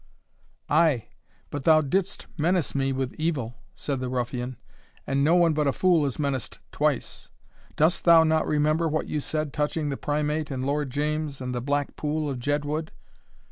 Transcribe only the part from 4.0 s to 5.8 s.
ruffian, "and no one but a